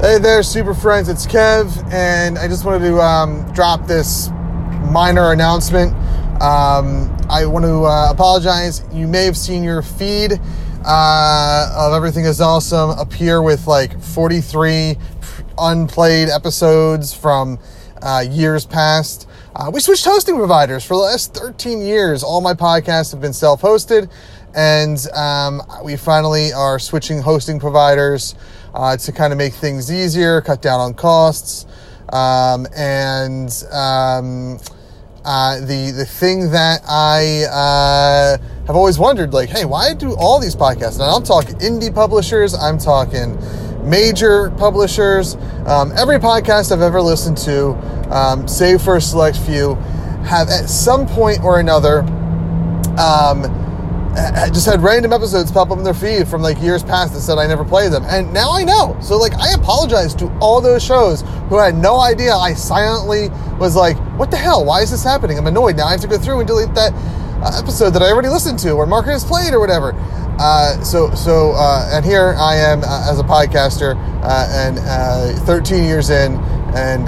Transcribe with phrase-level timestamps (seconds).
[0.00, 1.10] Hey there, Super Friends.
[1.10, 4.30] It's Kev, and I just wanted to um, drop this
[4.90, 5.92] minor announcement.
[6.40, 8.82] Um, I want to uh, apologize.
[8.94, 10.40] You may have seen your feed
[10.86, 14.96] uh, of Everything is Awesome appear with like 43
[15.58, 17.58] unplayed episodes from
[18.00, 19.28] uh, years past.
[19.54, 22.22] Uh, we switched hosting providers for the last 13 years.
[22.22, 24.10] All my podcasts have been self hosted,
[24.54, 28.34] and um, we finally are switching hosting providers
[28.74, 31.66] uh, to kind of make things easier, cut down on costs,
[32.12, 34.58] um, and um,
[35.24, 40.40] uh, the the thing that I uh, have always wondered, like, hey, why do all
[40.40, 40.94] these podcasts?
[40.94, 43.38] And I'm talking indie publishers, I'm talking
[43.88, 45.36] major publishers.
[45.66, 47.72] Um, every podcast I've ever listened to,
[48.14, 49.74] um, save for a select few,
[50.24, 52.02] have at some point or another.
[54.52, 57.38] Just had random episodes pop up in their feed from like years past that said
[57.38, 58.04] I never played them.
[58.06, 58.96] And now I know.
[59.00, 62.34] So like I apologize to all those shows who had no idea.
[62.34, 64.64] I silently was like, what the hell?
[64.64, 65.38] Why is this happening?
[65.38, 65.76] I'm annoyed.
[65.76, 66.92] Now I have to go through and delete that
[67.42, 69.94] uh, episode that I already listened to or Market has played or whatever.
[70.40, 75.38] Uh, so, so, uh, and here I am uh, as a podcaster uh, and uh,
[75.44, 76.36] 13 years in
[76.74, 77.04] and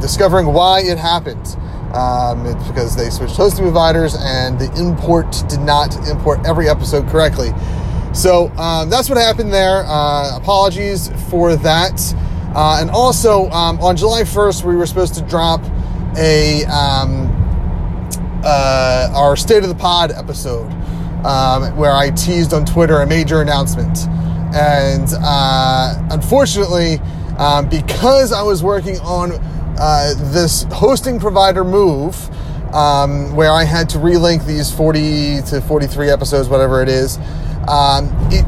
[0.00, 1.56] discovering why it happened.
[1.96, 7.08] Um, it's because they switched hosting providers and the import did not import every episode
[7.08, 7.52] correctly.
[8.12, 9.84] So um, that's what happened there.
[9.86, 12.14] Uh, apologies for that.
[12.54, 15.62] Uh, and also, um, on July 1st, we were supposed to drop
[16.16, 17.30] a um,
[18.44, 20.70] uh, our State of the Pod episode
[21.24, 24.06] um, where I teased on Twitter a major announcement.
[24.54, 26.98] And uh, unfortunately,
[27.38, 29.32] um, because I was working on
[29.78, 32.16] uh, this hosting provider move
[32.74, 37.18] um, where I had to relink these 40 to 43 episodes, whatever it is.
[37.68, 38.44] Um, it,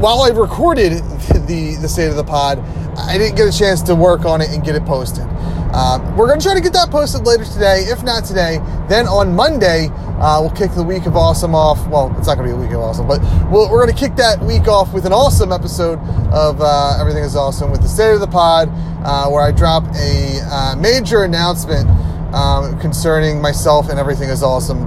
[0.00, 0.92] while I recorded
[1.46, 2.58] the, the state of the pod,
[2.98, 5.26] I didn't get a chance to work on it and get it posted.
[5.72, 7.84] Um, we're going to try to get that posted later today.
[7.88, 9.88] If not today, then on Monday,
[10.20, 11.86] uh, we'll kick the week of awesome off.
[11.88, 13.88] Well, it's not going to be a week of awesome, but we we are going
[13.88, 15.98] to kick that week off with an awesome episode
[16.32, 18.68] of uh, Everything is Awesome with the State of the Pod,
[19.04, 21.88] uh, where I drop a uh, major announcement
[22.34, 24.84] um, concerning myself and Everything is Awesome.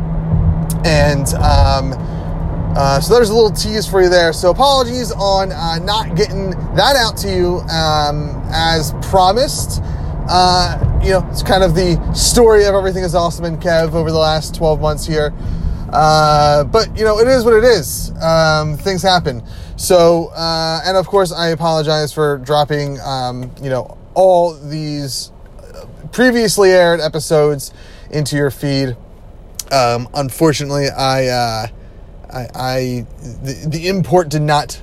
[0.85, 1.93] And um,
[2.77, 4.33] uh, so there's a little tease for you there.
[4.33, 9.81] So apologies on uh, not getting that out to you um, as promised.
[10.27, 14.11] Uh, you know, it's kind of the story of everything is awesome in Kev over
[14.11, 15.33] the last 12 months here.
[15.93, 18.11] Uh, but, you know, it is what it is.
[18.21, 19.43] Um, things happen.
[19.75, 25.31] So, uh, and of course, I apologize for dropping, um, you know, all these
[26.11, 27.71] previously aired episodes
[28.09, 28.97] into your feed.
[29.71, 31.67] Um, unfortunately, I, uh,
[32.33, 34.81] I, I the, the import did not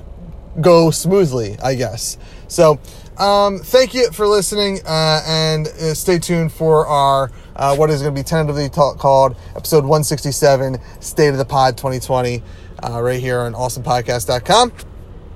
[0.61, 2.17] go smoothly, I guess.
[2.47, 2.79] So,
[3.17, 8.01] um, thank you for listening, uh, and uh, stay tuned for our uh, what is
[8.01, 12.41] going to be tentatively ta- called episode 167, State of the Pod 2020,
[12.81, 14.73] uh, right here on awesomepodcast.com.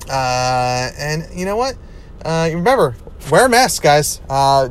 [0.10, 1.78] Uh, and you know what?
[2.26, 2.96] Uh, remember,
[3.30, 4.22] wear masks, guys.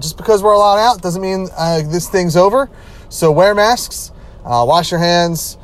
[0.01, 1.45] just because we're allowed out doesn't mean
[1.91, 2.69] this thing's over.
[3.09, 4.11] So wear masks,
[4.45, 5.59] wash your hands,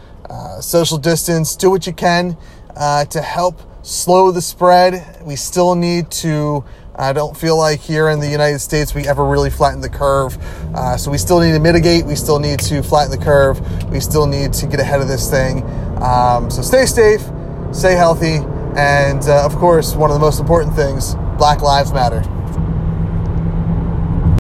[0.61, 2.37] social distance, do what you can
[2.77, 5.23] to help slow the spread.
[5.25, 6.65] We still need to
[6.95, 10.37] I don't feel like here in the United States we ever really flattened the curve.
[10.75, 12.05] Uh, so we still need to mitigate.
[12.05, 13.61] We still need to flatten the curve.
[13.91, 15.63] We still need to get ahead of this thing.
[16.03, 17.23] Um, so stay safe,
[17.73, 18.41] stay healthy,
[18.77, 22.23] and uh, of course, one of the most important things Black Lives Matter.